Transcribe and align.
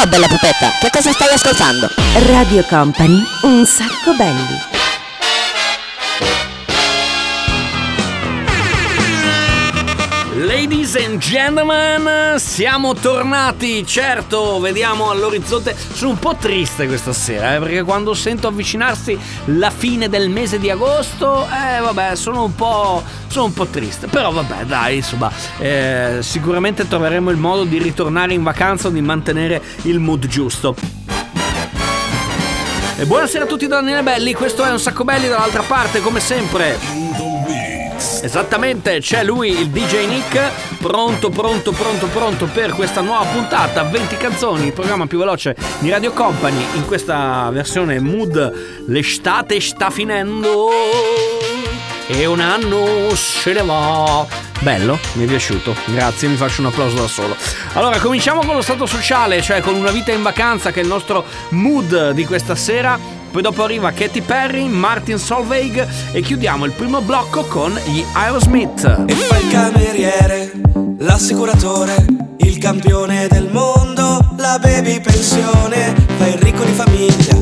Ciao 0.00 0.08
bella 0.08 0.28
pupetta, 0.28 0.78
che 0.80 0.88
cosa 0.88 1.12
stai 1.12 1.28
ascoltando? 1.34 1.86
Radio 2.32 2.64
Company, 2.64 3.22
un 3.42 3.66
sacco 3.66 4.14
belli. 4.16 4.69
Ladies 10.92 11.08
and 11.08 11.18
gentlemen, 11.20 12.38
siamo 12.40 12.94
tornati, 12.94 13.86
certo, 13.86 14.58
vediamo 14.58 15.10
all'orizzonte. 15.10 15.76
Sono 15.92 16.10
un 16.10 16.18
po' 16.18 16.34
triste 16.34 16.88
questa 16.88 17.12
sera, 17.12 17.54
eh, 17.54 17.58
perché 17.60 17.84
quando 17.84 18.12
sento 18.12 18.48
avvicinarsi 18.48 19.16
la 19.56 19.70
fine 19.70 20.08
del 20.08 20.30
mese 20.30 20.58
di 20.58 20.68
agosto, 20.68 21.46
eh 21.46 21.80
vabbè, 21.80 22.16
sono 22.16 22.42
un 22.42 22.56
po', 22.56 23.04
sono 23.28 23.44
un 23.44 23.52
po 23.52 23.66
triste. 23.66 24.08
Però 24.08 24.32
vabbè, 24.32 24.64
dai, 24.64 24.96
insomma, 24.96 25.30
eh, 25.58 26.18
sicuramente 26.22 26.88
troveremo 26.88 27.30
il 27.30 27.36
modo 27.36 27.62
di 27.62 27.78
ritornare 27.78 28.34
in 28.34 28.42
vacanza 28.42 28.88
o 28.88 28.90
di 28.90 29.00
mantenere 29.00 29.62
il 29.82 30.00
mood 30.00 30.26
giusto. 30.26 30.74
E 32.96 33.06
buonasera 33.06 33.44
a 33.44 33.46
tutti 33.46 33.68
da 33.68 33.76
Daniele 33.76 34.02
Belli, 34.02 34.32
questo 34.34 34.64
è 34.64 34.70
un 34.72 34.80
sacco 34.80 35.04
belli 35.04 35.28
dall'altra 35.28 35.62
parte, 35.62 36.00
come 36.00 36.18
sempre. 36.18 37.29
Esattamente, 38.22 39.00
c'è 39.00 39.24
lui, 39.24 39.50
il 39.50 39.68
DJ 39.70 40.06
Nick, 40.06 40.76
pronto, 40.78 41.30
pronto, 41.30 41.72
pronto, 41.72 42.06
pronto 42.06 42.46
per 42.46 42.72
questa 42.72 43.00
nuova 43.00 43.24
puntata, 43.24 43.82
20 43.82 44.16
canzoni, 44.18 44.66
il 44.66 44.72
programma 44.72 45.06
più 45.06 45.18
veloce 45.18 45.56
di 45.78 45.88
Radio 45.88 46.12
Company, 46.12 46.62
in 46.74 46.84
questa 46.86 47.48
versione 47.50 47.98
mood, 47.98 48.84
l'estate 48.86 49.58
sta 49.60 49.88
finendo 49.88 50.68
e 52.06 52.26
un 52.26 52.40
anno 52.40 53.14
se 53.14 53.52
ne 53.54 53.62
va. 53.62 54.26
Bello, 54.60 54.98
mi 55.14 55.24
è 55.24 55.26
piaciuto, 55.26 55.74
grazie, 55.86 56.28
mi 56.28 56.36
faccio 56.36 56.60
un 56.60 56.66
applauso 56.66 56.96
da 56.96 57.08
solo. 57.08 57.34
Allora, 57.72 57.98
cominciamo 57.98 58.44
con 58.44 58.54
lo 58.54 58.62
stato 58.62 58.84
sociale, 58.84 59.40
cioè 59.40 59.62
con 59.62 59.74
una 59.74 59.90
vita 59.90 60.12
in 60.12 60.22
vacanza 60.22 60.70
che 60.70 60.80
è 60.80 60.82
il 60.82 60.88
nostro 60.88 61.24
mood 61.50 62.10
di 62.10 62.26
questa 62.26 62.54
sera. 62.54 63.19
Poi 63.30 63.42
dopo 63.42 63.62
arriva 63.62 63.92
Katy 63.92 64.22
Perry, 64.22 64.66
Martin 64.66 65.16
Solveig 65.16 65.86
e 66.10 66.20
chiudiamo 66.20 66.64
il 66.64 66.72
primo 66.72 67.00
blocco 67.00 67.44
con 67.44 67.72
gli 67.86 68.04
Aerosmith. 68.12 69.04
E 69.06 69.14
fa 69.14 69.38
il 69.38 69.48
cameriere, 69.48 70.52
l'assicuratore, 70.98 72.04
il 72.38 72.58
campione 72.58 73.28
del 73.28 73.48
mondo, 73.52 74.18
la 74.36 74.58
baby 74.60 75.00
pensione, 75.00 75.94
fa 76.16 76.26
il 76.26 76.38
ricco 76.38 76.64
di 76.64 76.72
famiglia, 76.72 77.36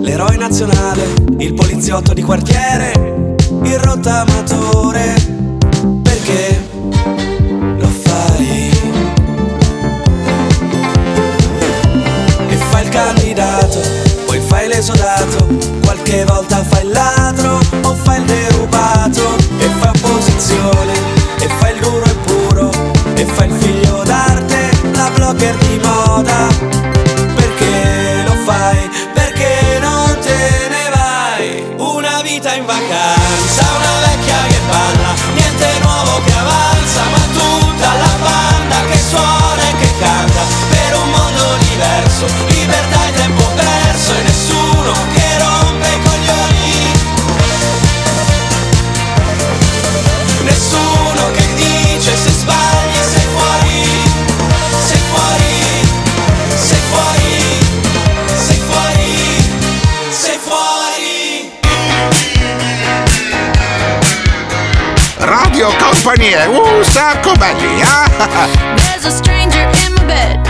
l'eroe 0.00 0.36
nazionale, 0.36 1.04
il 1.38 1.54
poliziotto 1.54 2.12
di 2.12 2.22
quartiere, 2.22 3.36
il 3.62 3.78
rottamatore. 3.78 5.47
L'esodato, 14.78 15.48
qualche 15.82 16.24
volta 16.24 16.62
fai 16.62 16.84
il 16.84 16.92
ladro 16.92 17.58
o 17.82 17.94
fai 17.94 18.20
il 18.20 18.26
derubato 18.26 19.34
e 19.58 19.68
fa 19.80 19.90
opposizione 19.90 21.17
Company 66.28 66.32
è 66.32 66.46
un 66.46 66.84
sacco 66.84 67.32
belli, 67.36 67.80
eh? 67.80 68.74
There's 68.76 69.06
a 69.06 69.10
stranger 69.10 69.66
in 69.86 69.94
my 69.94 70.04
bed. 70.04 70.47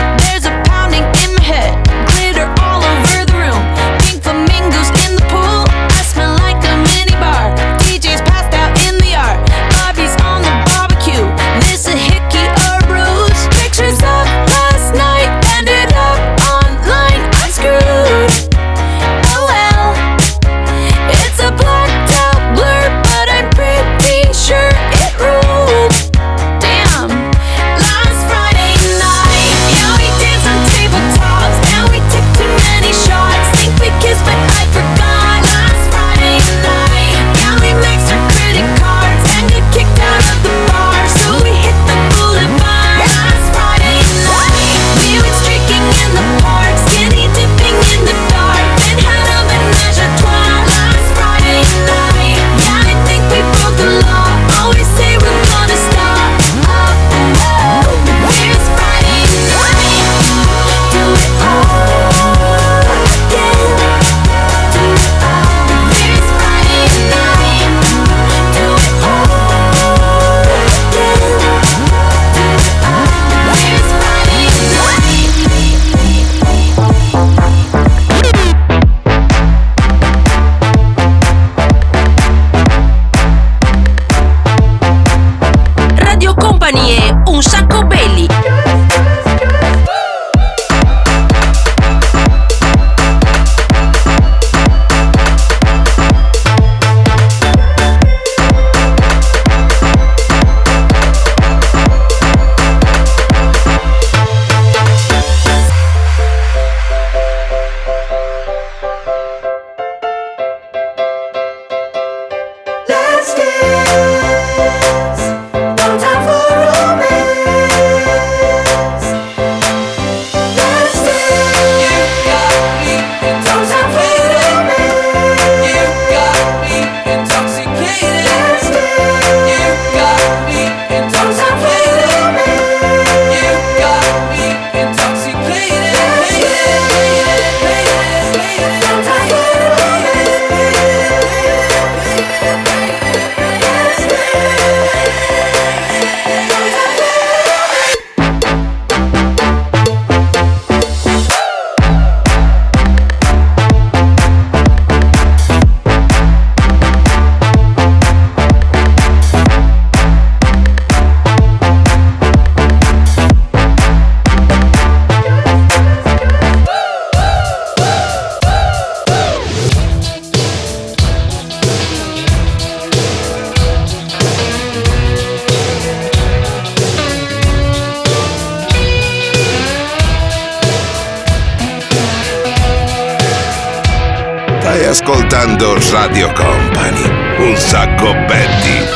Ascoltando 185.29 185.75
Radio 185.91 186.33
Company. 186.33 187.03
Un 187.39 187.57
sacco 187.57 188.15
belli. 188.27 188.87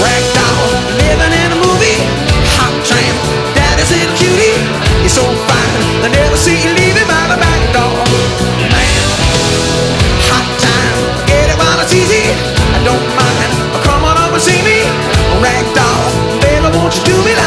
Ragdoll, 0.00 0.96
living 0.96 1.32
in 1.32 1.52
a 1.52 1.56
movie. 1.56 2.00
Hot 2.56 2.72
daddy's 3.54 3.92
cutie. 4.16 4.56
You're 5.00 5.08
so 5.08 5.22
fine, 5.46 6.04
I 6.04 6.08
never 6.08 6.36
see 6.36 6.56
you 6.56 6.72
leaving 6.72 7.06
by 7.06 7.28
the 7.28 7.36
back 7.36 7.60
door. 7.72 8.02
Hot 10.30 10.48
time, 10.58 11.26
get 11.26 11.50
it 11.50 11.58
while 11.58 11.80
it's 11.80 11.92
easy. 11.92 12.32
I 12.72 12.82
don't 12.82 13.08
mind, 13.14 13.52
come 13.84 14.04
on 14.04 14.16
over 14.24 14.40
see 14.40 14.62
me. 14.62 14.80
Ragdoll, 15.44 16.40
baby, 16.40 16.76
won't 16.76 16.96
you 16.96 17.04
do 17.04 17.16
me 17.24 17.41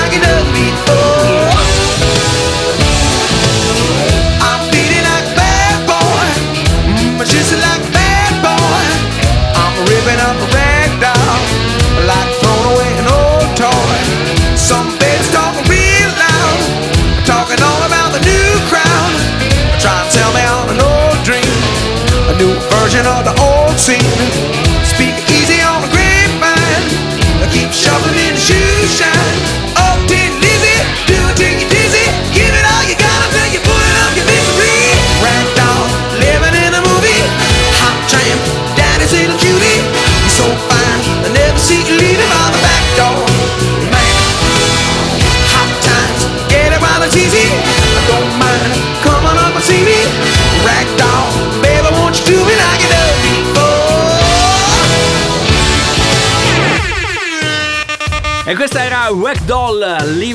Ragdoll 59.76 60.18
Living 60.18 60.35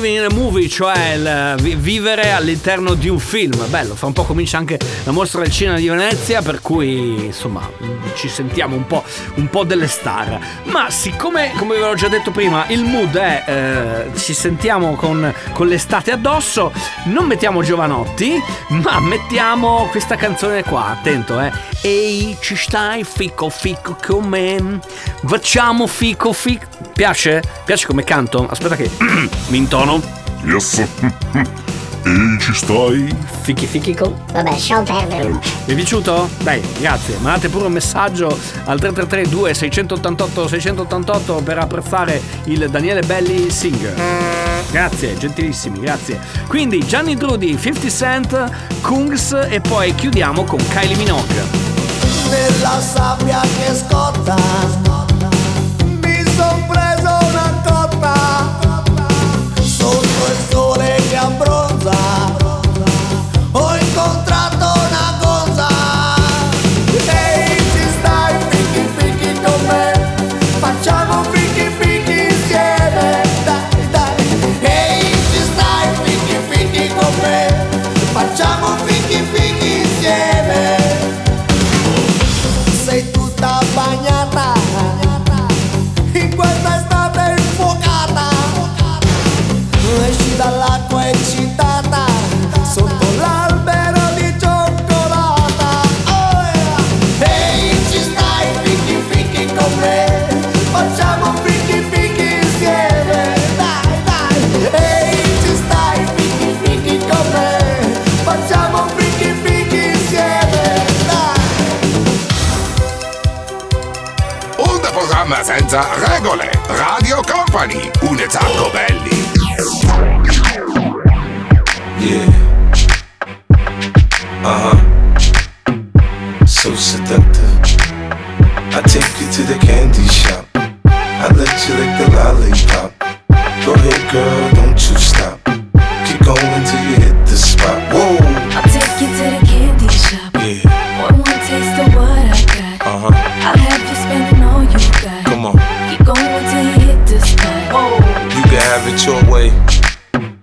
cioè 0.71 1.15
il 1.15 1.55
vi- 1.59 1.75
vivere 1.75 2.31
all'interno 2.31 2.93
di 2.93 3.09
un 3.09 3.19
film. 3.19 3.67
Bello, 3.67 3.93
fra 3.93 4.07
un 4.07 4.13
po' 4.13 4.23
comincia 4.23 4.57
anche 4.57 4.79
la 5.03 5.11
mostra 5.11 5.41
del 5.41 5.51
cinema 5.51 5.77
di 5.77 5.89
Venezia, 5.89 6.41
per 6.41 6.61
cui 6.61 7.25
insomma 7.25 7.69
ci 8.15 8.29
sentiamo 8.29 8.77
un 8.77 8.87
po', 8.87 9.03
un 9.35 9.49
po' 9.49 9.65
delle 9.65 9.87
star. 9.89 10.39
Ma 10.63 10.89
siccome, 10.89 11.51
come 11.57 11.75
vi 11.75 11.81
avevo 11.81 11.95
già 11.95 12.07
detto 12.07 12.31
prima, 12.31 12.65
il 12.69 12.85
mood 12.85 13.17
è 13.17 13.43
eh, 13.45 14.17
ci 14.17 14.33
sentiamo 14.33 14.95
con, 14.95 15.33
con 15.51 15.67
l'estate 15.67 16.11
addosso, 16.11 16.71
non 17.05 17.25
mettiamo 17.25 17.61
Giovanotti, 17.63 18.41
ma 18.69 19.01
mettiamo 19.01 19.89
questa 19.91 20.15
canzone 20.15 20.63
qua, 20.63 20.85
attento 20.85 21.37
eh. 21.41 21.51
Ehi, 21.81 22.37
ci 22.39 22.55
stai 22.55 23.03
fico 23.03 23.49
fico 23.49 23.97
con 24.01 24.25
me? 24.25 24.79
Facciamo 25.25 25.85
fico 25.85 26.31
fico. 26.31 26.65
Piace? 26.93 27.43
Piace 27.65 27.87
come 27.87 28.05
canto? 28.05 28.47
Aspetta 28.49 28.77
che 28.77 28.89
mi 29.49 29.57
intono. 29.57 30.20
Yes. 30.43 30.79
e 32.03 32.37
ci 32.39 32.53
stai? 32.53 33.15
Fichi 33.41 33.65
fichi 33.67 33.93
con. 33.93 34.13
Vabbè, 34.33 34.49
lasciamo 34.49 34.83
perdere. 34.83 35.39
Vi 35.65 35.71
è 35.71 35.75
piaciuto? 35.75 36.29
Dai, 36.39 36.61
grazie. 36.79 37.17
Mandate 37.19 37.49
pure 37.49 37.65
un 37.65 37.73
messaggio 37.73 38.27
al 38.65 38.79
333 38.79 39.29
2688 39.29 40.47
688 40.47 41.41
per 41.43 41.57
apprezzare 41.59 42.21
il 42.45 42.69
Daniele 42.69 43.01
Belli 43.01 43.49
Singer. 43.49 43.93
Grazie, 44.71 45.17
gentilissimi, 45.17 45.79
grazie. 45.79 46.19
Quindi 46.47 46.85
Gianni 46.85 47.15
Drudi, 47.15 47.57
50 47.59 47.89
Cent, 47.89 48.51
Kungs 48.81 49.33
e 49.49 49.59
poi 49.59 49.93
chiudiamo 49.93 50.43
con 50.45 50.59
Kylie 50.69 50.95
Minogue. 50.95 51.43
nella 52.29 52.79
sabbia 52.79 53.41
che 53.41 53.75
scotta 53.75 55.10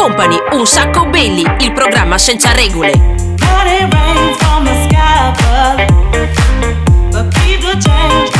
Company, 0.00 0.38
un 0.52 0.64
sacco 0.66 1.04
belli, 1.04 1.44
il 1.58 1.72
programma 1.74 2.16
senza 2.16 2.52
regole. 2.52 2.88
It 2.88 3.92
rains 3.92 4.36
from 4.38 4.64
the 4.64 4.72
sky 4.88 5.28
above. 5.28 5.84
But 7.10 7.28
people 7.34 7.78
change 7.78 8.39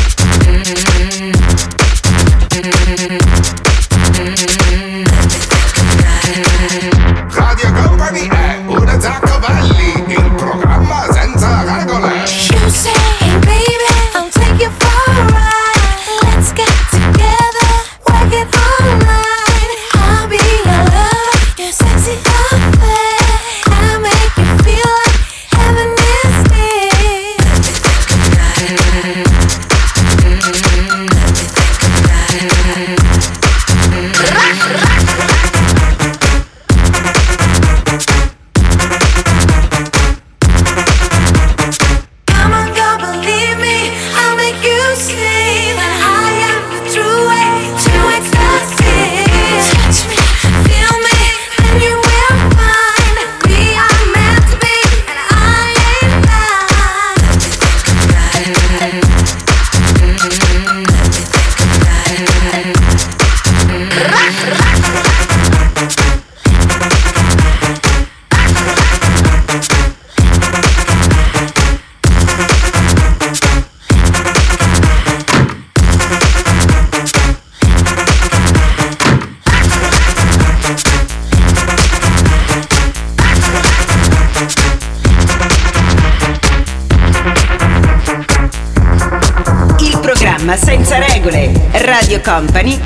Company, 92.26 92.80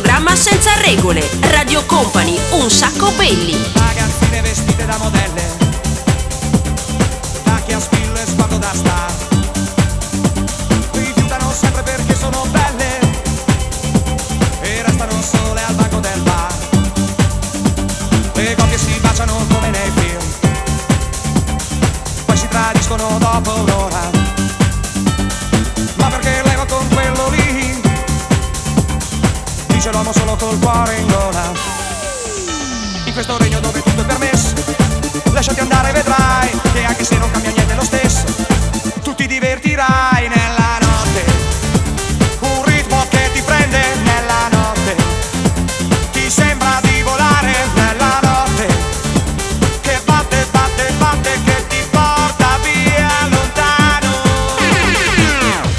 programma 0.00 0.36
senza 0.36 0.70
regole. 0.82 1.28
Radio 1.50 1.84
Company, 1.84 2.38
un 2.50 2.70
sacco 2.70 3.10
belli. 3.16 3.58
Ragazzine 3.72 4.40
vestite 4.42 4.86
da 4.86 4.96
modelle 4.96 5.56
Tacchi 7.42 7.72
a 7.72 7.80
spillo 7.80 8.14
e 8.14 8.24
sguardo 8.24 8.58
da 8.58 8.70
star 8.72 9.12
Rifiutano 10.92 11.52
sempre 11.52 11.82
perché 11.82 12.14
sono 12.14 12.46
belle 12.48 13.00
E 14.60 14.82
restano 14.86 15.20
sole 15.20 15.64
al 15.64 15.74
banco 15.74 15.98
del 15.98 16.20
bar 16.20 16.54
Le 18.34 18.54
coppie 18.54 18.78
si 18.78 19.00
baciano 19.00 19.34
come 19.52 19.70
nei 19.70 19.90
film 19.96 20.22
Poi 22.24 22.36
si 22.36 22.46
tradiscono 22.46 23.16
dopo 23.18 23.52
un'ora 23.52 23.97
l'uomo 29.98 30.12
solo 30.12 30.36
col 30.36 30.58
cuore 30.60 30.96
in 30.96 31.06
gola. 31.08 31.52
In 33.04 33.12
questo 33.12 33.36
regno 33.38 33.58
dove 33.58 33.82
tutto 33.82 34.02
è 34.02 34.04
permesso 34.04 34.54
Lasciati 35.32 35.60
andare 35.60 35.92
vedrai 35.92 36.50
Che 36.72 36.84
anche 36.84 37.04
se 37.04 37.16
non 37.16 37.30
cambia 37.30 37.50
niente 37.50 37.74
lo 37.74 37.82
stesso. 37.82 38.24
Tu 39.02 39.14
ti 39.14 39.26
divertirai 39.26 40.28
nella 40.28 40.67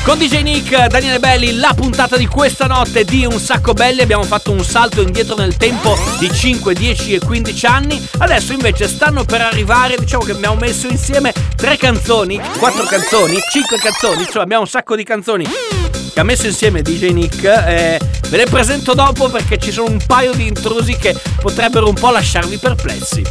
Con 0.09 0.17
DJ 0.17 0.41
Nick, 0.41 0.87
Daniele 0.87 1.19
Belli, 1.19 1.57
la 1.57 1.71
puntata 1.75 2.17
di 2.17 2.25
questa 2.25 2.65
notte 2.65 3.05
di 3.05 3.27
Un 3.27 3.39
Sacco 3.39 3.73
Belli 3.73 4.01
abbiamo 4.01 4.23
fatto 4.23 4.49
un 4.49 4.63
salto 4.63 5.03
indietro 5.03 5.35
nel 5.35 5.55
tempo 5.55 5.95
di 6.17 6.33
5, 6.33 6.73
10 6.73 7.13
e 7.13 7.19
15 7.19 7.65
anni. 7.67 8.07
Adesso 8.17 8.53
invece 8.53 8.87
stanno 8.87 9.23
per 9.23 9.41
arrivare, 9.41 9.97
diciamo 9.99 10.23
che 10.23 10.31
abbiamo 10.31 10.55
messo 10.55 10.87
insieme 10.87 11.31
tre 11.55 11.77
canzoni, 11.77 12.41
quattro 12.57 12.85
canzoni, 12.85 13.37
cinque 13.51 13.77
canzoni, 13.77 14.21
insomma 14.23 14.45
abbiamo 14.45 14.63
un 14.63 14.67
sacco 14.67 14.95
di 14.95 15.03
canzoni 15.03 15.45
che 15.45 16.19
ha 16.19 16.23
messo 16.23 16.47
insieme 16.47 16.81
DJ 16.81 17.11
Nick. 17.11 17.43
eh, 17.43 17.99
ve 18.29 18.37
le 18.37 18.45
presento 18.45 18.95
dopo 18.95 19.29
perché 19.29 19.59
ci 19.59 19.71
sono 19.71 19.91
un 19.91 19.99
paio 20.07 20.33
di 20.33 20.47
intrusi 20.47 20.97
che 20.97 21.15
potrebbero 21.39 21.87
un 21.87 21.93
po' 21.93 22.09
lasciarvi 22.09 22.57
perplessi. 22.57 23.21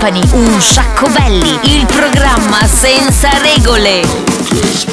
Company, 0.00 0.22
un 0.32 0.60
sacco 0.62 1.08
belli. 1.10 1.58
Il 1.64 1.84
programma 1.84 2.66
senza 2.66 3.28
regole. 3.42 4.89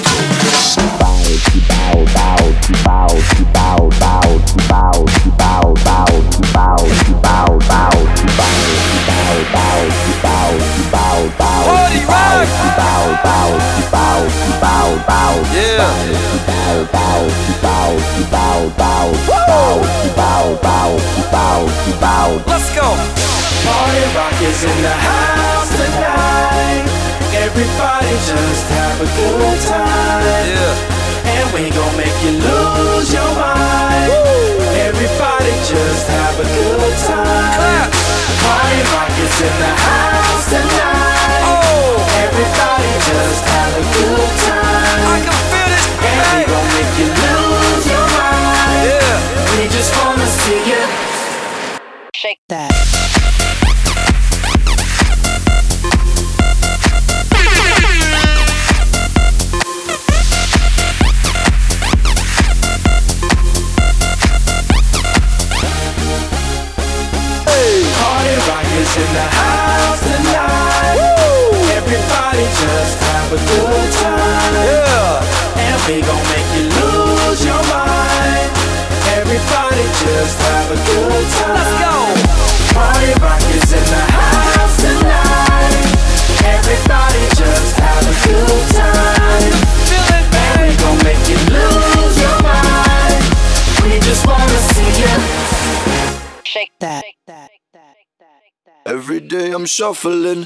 Day 99.28 99.52
I'm 99.52 99.66
shuffling. 99.66 100.46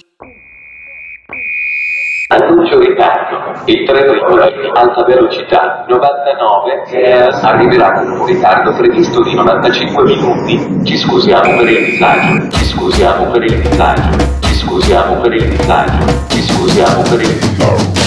Annuncio 2.29 2.79
ritardo. 2.79 3.61
Il 3.65 3.85
treno 3.85 4.13
in 4.13 4.71
alta 4.73 5.03
velocità 5.03 5.85
99 5.87 6.83
eh, 6.89 7.29
arriverà 7.41 7.91
con 7.91 8.09
un 8.11 8.25
ritardo 8.25 8.73
previsto 8.75 9.21
di 9.21 9.35
95 9.35 10.03
minuti. 10.03 10.85
Ci 10.85 10.97
scusiamo 10.97 11.57
per 11.57 11.69
il 11.69 11.85
disagio. 11.85 12.49
Ci 12.49 12.65
scusiamo 12.65 13.31
per 13.31 13.43
il 13.43 13.61
disagio. 13.61 14.39
Ci 14.39 14.53
scusiamo 14.55 15.21
per 15.21 15.33
il 15.33 15.49
disagio. 15.49 16.27
Ci 16.29 16.41
scusiamo 16.41 17.01
per 17.01 17.21
il 17.21 17.37
disagio. 17.37 17.99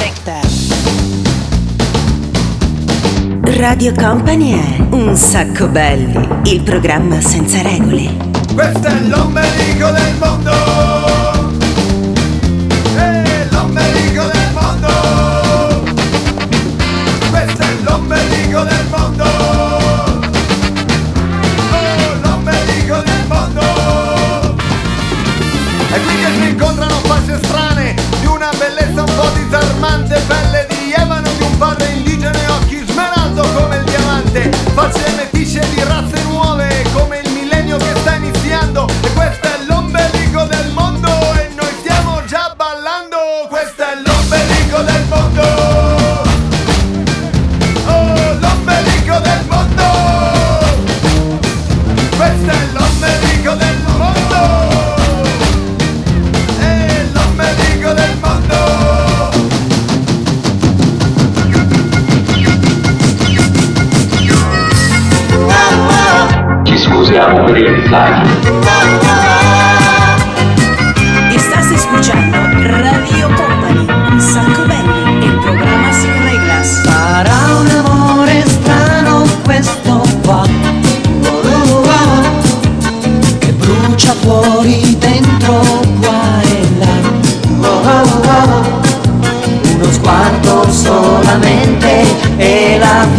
Radio 3.57 3.93
Company 3.93 4.53
è 4.53 4.81
Un 4.91 5.15
sacco 5.15 5.69
belli, 5.69 6.19
il 6.45 6.63
programma 6.63 7.21
senza 7.21 7.63
regole. 7.63 8.44
Questo 8.55 8.87
è 8.87 9.01
l'ombelico 9.01 9.91
del 9.91 10.15
mondo 10.21 11.04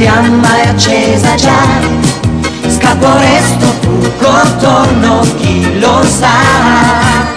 fiamma 0.06 0.62
è 0.62 0.68
accesa 0.68 1.34
già. 1.34 1.66
Scappo 2.68 3.18
resto 3.18 3.66
fuggo 3.82 4.30
attorno 4.30 5.22
chi 5.38 5.80
lo 5.80 6.04
sa 6.04 7.35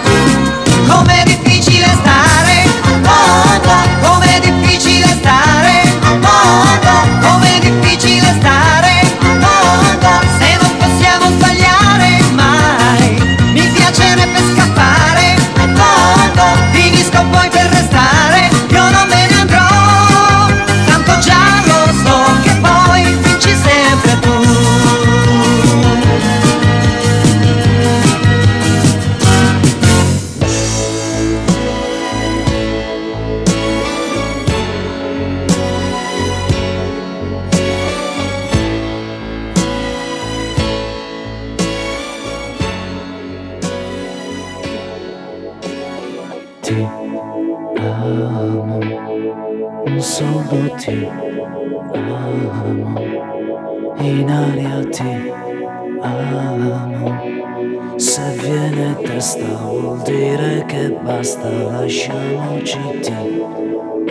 testa 59.29 59.45
vuol 59.45 60.01
dire 60.01 60.65
che 60.65 60.89
basta, 60.89 61.49
lasciamoci 61.49 62.79
ti 63.01 63.13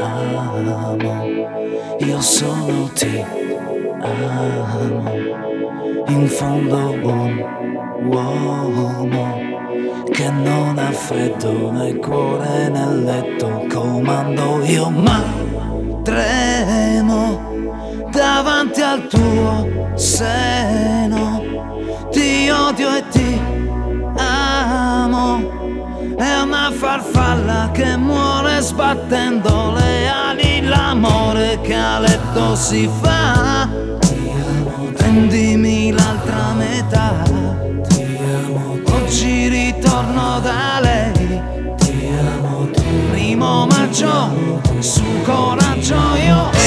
amo, 0.00 1.24
io 1.98 2.20
sono 2.20 2.88
ti 2.94 3.24
amo, 4.00 5.10
in 6.06 6.26
fondo 6.28 6.96
buon 7.00 7.44
uomo 8.04 9.36
che 10.12 10.30
non 10.30 10.78
ha 10.78 10.92
freddo 10.92 11.72
nel 11.72 11.98
cuore 11.98 12.68
nel 12.68 13.02
letto 13.02 13.66
comando 13.68 14.62
io 14.64 14.88
ma 14.88 15.22
tremo 16.04 17.56
davanti 18.10 18.80
al 18.80 19.06
tuo 19.08 19.90
seno. 19.94 21.42
Ti 22.10 22.48
odio 22.50 22.96
e 22.96 23.08
ti 23.10 23.38
amo 23.38 23.57
è 26.18 26.40
una 26.40 26.72
farfalla 26.72 27.70
che 27.72 27.96
muore 27.96 28.60
sbattendo 28.60 29.72
le 29.72 30.08
ali. 30.08 30.60
L'amore 30.62 31.60
che 31.62 31.74
a 31.74 32.00
letto 32.00 32.56
si 32.56 32.90
fa. 33.00 33.68
Prendimi 34.94 35.92
l'altra 35.92 36.52
metà. 36.54 37.22
Oggi 38.84 39.48
ritorno 39.48 40.40
da 40.40 40.80
lei. 40.80 41.42
Ti 41.76 42.10
amo 42.18 42.68
Primo 43.10 43.66
maggio 43.66 44.60
Su 44.80 45.04
coraggio 45.24 45.94
io 46.16 46.57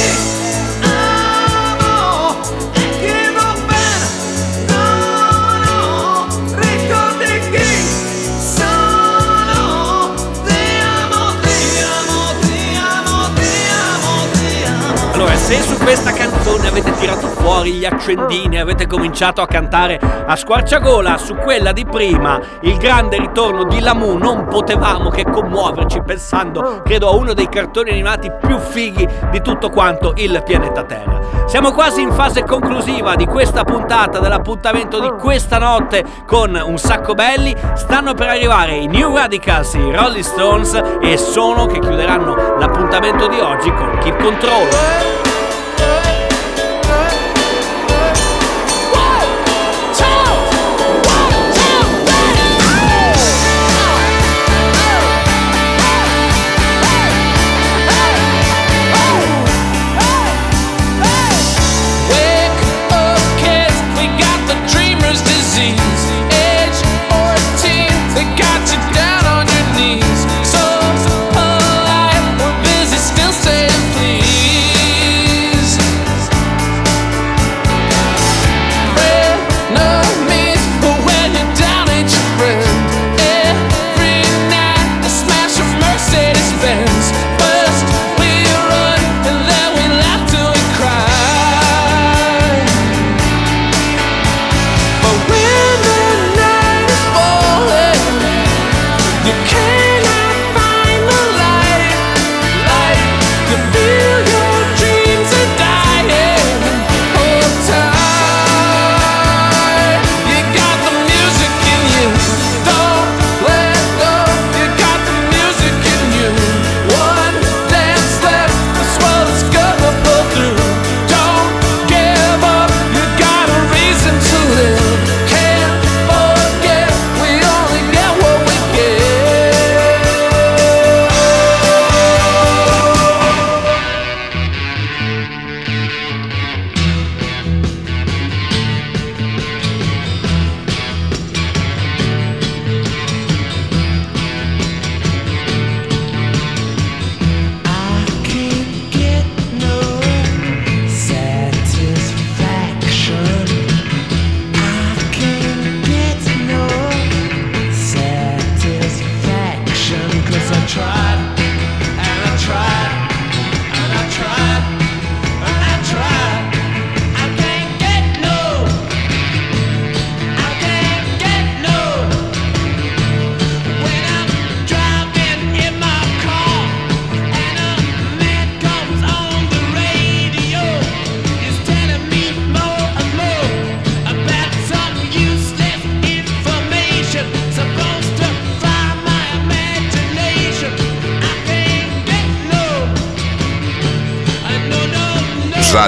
questa 15.83 16.11
canzone 16.11 16.67
avete 16.67 16.93
tirato 16.93 17.27
fuori 17.27 17.73
gli 17.73 17.85
accendini, 17.85 18.59
avete 18.59 18.87
cominciato 18.87 19.41
a 19.41 19.47
cantare 19.47 19.99
a 19.99 20.35
squarciagola, 20.35 21.17
su 21.17 21.35
quella 21.35 21.71
di 21.71 21.85
prima, 21.85 22.39
il 22.61 22.77
grande 22.77 23.17
ritorno 23.17 23.65
di 23.65 23.79
Lamu, 23.79 24.17
non 24.17 24.45
potevamo 24.45 25.09
che 25.09 25.25
commuoverci 25.25 26.01
pensando, 26.05 26.81
credo, 26.83 27.09
a 27.09 27.15
uno 27.15 27.33
dei 27.33 27.49
cartoni 27.49 27.89
animati 27.89 28.31
più 28.41 28.57
fighi 28.57 29.07
di 29.31 29.41
tutto 29.41 29.69
quanto 29.69 30.13
il 30.15 30.41
pianeta 30.45 30.83
Terra. 30.83 31.19
Siamo 31.45 31.71
quasi 31.71 32.01
in 32.01 32.11
fase 32.11 32.43
conclusiva 32.43 33.15
di 33.15 33.25
questa 33.25 33.63
puntata, 33.63 34.19
dell'appuntamento 34.19 34.99
di 34.99 35.11
questa 35.19 35.57
notte 35.57 36.05
con 36.25 36.59
un 36.63 36.77
sacco 36.77 37.13
belli. 37.13 37.53
Stanno 37.73 38.13
per 38.13 38.29
arrivare 38.29 38.75
i 38.75 38.87
New 38.87 39.13
Radicals, 39.15 39.73
i 39.73 39.91
Rolling 39.93 40.23
Stones 40.23 40.79
e 41.01 41.17
sono 41.17 41.65
che 41.65 41.79
chiuderanno 41.79 42.57
l'appuntamento 42.57 43.27
di 43.27 43.39
oggi 43.39 43.69
con 43.73 43.97
Keep 43.99 44.21
Control. 44.21 45.30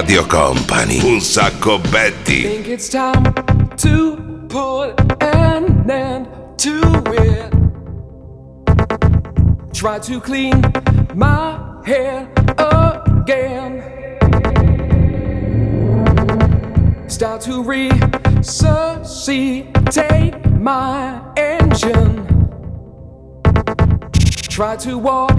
Radio 0.06 0.26
Company, 0.26 1.00
un 1.02 1.18
sacco 1.18 1.78
belli. 1.78 2.42
think 2.42 2.68
it's 2.68 2.90
time 2.90 3.24
to 3.74 4.18
put 4.50 4.92
an 5.22 5.90
end 5.90 6.28
to 6.58 6.82
it. 7.06 7.50
Try 9.72 9.98
to 10.00 10.20
clean 10.20 10.60
my 11.14 11.58
hair 11.86 12.28
again. 12.58 13.82
Start 17.08 17.40
to 17.40 17.62
resuscitate 17.62 20.34
my 20.60 21.18
engine. 21.38 22.26
Try 24.50 24.76
to 24.76 24.98
walk 24.98 25.38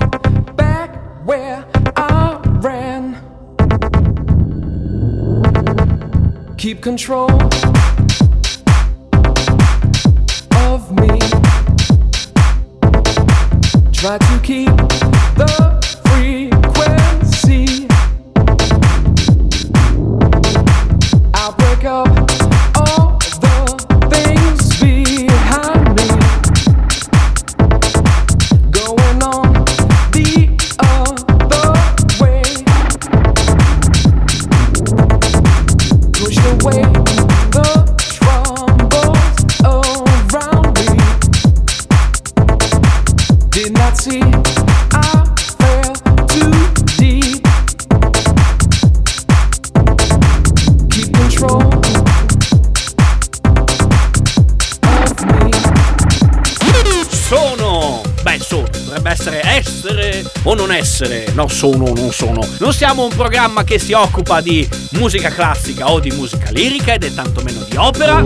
back 0.56 0.96
where 1.24 1.64
I 1.96 2.40
ran. 2.62 3.35
Keep 6.58 6.82
control 6.82 7.30
of 10.54 10.92
me. 10.92 11.20
Try 13.92 14.18
to 14.18 14.40
keep 14.42 15.05
No, 61.36 61.50
sono 61.50 61.84
o 61.84 61.94
non 61.94 62.12
sono. 62.12 62.40
Non 62.60 62.72
siamo 62.72 63.04
un 63.04 63.10
programma 63.10 63.66
che 63.66 63.78
si 63.78 63.92
occupa 63.92 64.40
di 64.40 64.68
musica 64.92 65.30
classica 65.30 65.92
o 65.92 66.00
di 66.00 66.12
musica 66.12 66.50
lirica 66.50 66.94
ed 66.94 67.04
è 67.04 67.14
tantomeno 67.14 67.66
di 67.70 67.76
opera. 67.76 68.24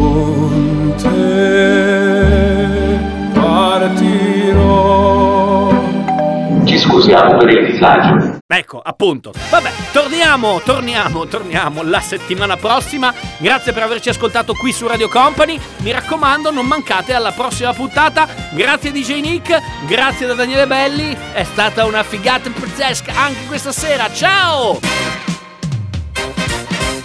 Ci 6.69 6.77
scusiamo 6.77 7.35
per 7.37 7.49
il 7.49 7.71
disagio. 7.71 8.37
Ecco, 8.45 8.79
appunto. 8.79 9.33
Vabbè, 9.49 9.71
torniamo, 9.91 10.61
torniamo, 10.63 11.25
torniamo 11.25 11.81
la 11.81 11.99
settimana 11.99 12.57
prossima. 12.57 13.11
Grazie 13.39 13.73
per 13.73 13.81
averci 13.81 14.09
ascoltato 14.09 14.53
qui 14.53 14.71
su 14.71 14.85
Radio 14.85 15.09
Company. 15.09 15.59
Mi 15.77 15.89
raccomando, 15.91 16.51
non 16.51 16.67
mancate 16.67 17.15
alla 17.15 17.31
prossima 17.31 17.73
puntata. 17.73 18.27
Grazie 18.51 18.91
DJ 18.91 19.19
Nick, 19.19 19.59
grazie 19.87 20.27
da 20.27 20.35
Daniele 20.35 20.67
Belli. 20.67 21.17
È 21.33 21.43
stata 21.43 21.85
una 21.85 22.03
figata 22.03 22.51
pazzesca 22.51 23.13
anche 23.15 23.47
questa 23.47 23.71
sera. 23.71 24.07
Ciao! 24.13 24.79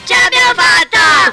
Ce 0.04 0.14
l'abbiamo 0.14 0.60
fatta! 0.60 1.32